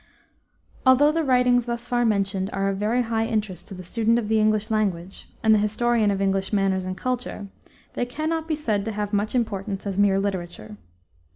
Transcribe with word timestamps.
Although 0.83 1.11
the 1.11 1.23
writings 1.23 1.65
thus 1.65 1.85
far 1.85 2.05
mentioned 2.05 2.49
are 2.53 2.69
of 2.69 2.77
very 2.77 3.03
high 3.03 3.27
interest 3.27 3.67
to 3.67 3.75
the 3.75 3.83
student 3.83 4.17
of 4.17 4.29
the 4.29 4.39
English 4.39 4.71
language, 4.71 5.29
and 5.43 5.53
the 5.53 5.59
historian 5.59 6.09
of 6.09 6.19
English 6.19 6.51
manners 6.51 6.85
and 6.85 6.97
culture, 6.97 7.49
they 7.93 8.07
cannot 8.07 8.47
be 8.47 8.55
said 8.55 8.83
to 8.85 8.93
have 8.93 9.13
much 9.13 9.35
importance 9.35 9.85
as 9.85 9.99
mere 9.99 10.19
literature. 10.19 10.77